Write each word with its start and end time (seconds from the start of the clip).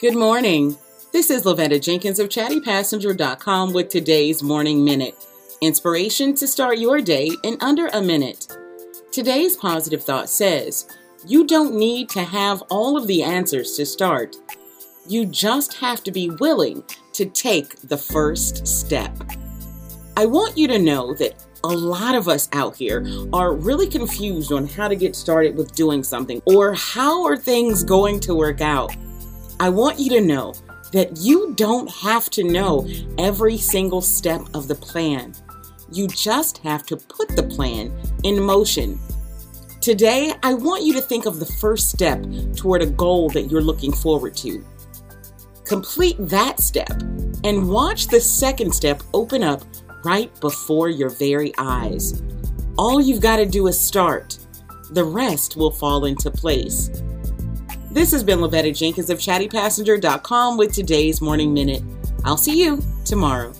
Good 0.00 0.14
morning. 0.14 0.78
This 1.12 1.28
is 1.28 1.42
Lavetta 1.42 1.82
Jenkins 1.82 2.20
of 2.20 2.28
chattypassenger.com 2.28 3.72
with 3.72 3.88
today's 3.88 4.44
Morning 4.44 4.84
Minute. 4.84 5.16
Inspiration 5.60 6.36
to 6.36 6.46
start 6.46 6.78
your 6.78 7.00
day 7.00 7.32
in 7.42 7.56
under 7.60 7.88
a 7.88 8.00
minute. 8.00 8.46
Today's 9.10 9.56
positive 9.56 10.04
thought 10.04 10.30
says, 10.30 10.86
You 11.26 11.48
don't 11.48 11.74
need 11.74 12.08
to 12.10 12.22
have 12.22 12.62
all 12.70 12.96
of 12.96 13.08
the 13.08 13.24
answers 13.24 13.76
to 13.76 13.84
start. 13.84 14.36
You 15.08 15.26
just 15.26 15.74
have 15.78 16.04
to 16.04 16.12
be 16.12 16.30
willing 16.30 16.84
to 17.14 17.24
take 17.24 17.80
the 17.80 17.98
first 17.98 18.68
step. 18.68 19.18
I 20.16 20.26
want 20.26 20.56
you 20.56 20.68
to 20.68 20.78
know 20.78 21.12
that 21.14 21.44
a 21.64 21.74
lot 21.74 22.14
of 22.14 22.28
us 22.28 22.48
out 22.52 22.76
here 22.76 23.04
are 23.32 23.52
really 23.52 23.88
confused 23.88 24.52
on 24.52 24.68
how 24.68 24.86
to 24.86 24.94
get 24.94 25.16
started 25.16 25.56
with 25.56 25.74
doing 25.74 26.04
something 26.04 26.40
or 26.44 26.74
how 26.74 27.24
are 27.24 27.36
things 27.36 27.82
going 27.82 28.20
to 28.20 28.36
work 28.36 28.60
out. 28.60 28.94
I 29.60 29.68
want 29.70 29.98
you 29.98 30.08
to 30.10 30.20
know 30.20 30.54
that 30.92 31.18
you 31.18 31.52
don't 31.54 31.90
have 31.90 32.30
to 32.30 32.44
know 32.44 32.88
every 33.18 33.58
single 33.58 34.00
step 34.00 34.42
of 34.54 34.68
the 34.68 34.74
plan. 34.76 35.34
You 35.90 36.06
just 36.06 36.58
have 36.58 36.86
to 36.86 36.96
put 36.96 37.30
the 37.30 37.42
plan 37.42 37.92
in 38.22 38.40
motion. 38.40 39.00
Today, 39.80 40.32
I 40.44 40.54
want 40.54 40.84
you 40.84 40.92
to 40.94 41.00
think 41.00 41.26
of 41.26 41.40
the 41.40 41.46
first 41.46 41.90
step 41.90 42.24
toward 42.54 42.82
a 42.82 42.86
goal 42.86 43.30
that 43.30 43.50
you're 43.50 43.60
looking 43.60 43.92
forward 43.92 44.36
to. 44.38 44.64
Complete 45.64 46.16
that 46.20 46.60
step 46.60 47.02
and 47.42 47.68
watch 47.68 48.06
the 48.06 48.20
second 48.20 48.72
step 48.72 49.02
open 49.12 49.42
up 49.42 49.62
right 50.04 50.30
before 50.40 50.88
your 50.88 51.10
very 51.10 51.52
eyes. 51.58 52.22
All 52.76 53.00
you've 53.00 53.20
got 53.20 53.36
to 53.36 53.46
do 53.46 53.66
is 53.66 53.78
start. 53.78 54.38
The 54.92 55.04
rest 55.04 55.56
will 55.56 55.72
fall 55.72 56.04
into 56.04 56.30
place. 56.30 56.90
This 57.90 58.12
has 58.12 58.22
been 58.22 58.40
Lavetta 58.40 58.76
Jenkins 58.76 59.08
of 59.08 59.18
chattypassenger.com 59.18 60.58
with 60.58 60.74
today's 60.74 61.22
Morning 61.22 61.54
Minute. 61.54 61.82
I'll 62.22 62.36
see 62.36 62.62
you 62.62 62.82
tomorrow. 63.06 63.52